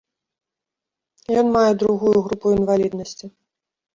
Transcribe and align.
Ён 1.41 1.45
мае 1.57 1.69
другую 1.83 2.15
групу 2.27 2.45
інваліднасці. 2.57 3.25